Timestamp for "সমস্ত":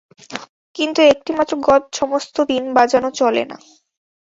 1.95-2.35